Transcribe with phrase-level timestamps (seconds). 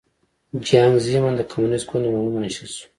[0.65, 2.85] جیانګ زیمن د کمونېست ګوند عمومي منشي شو.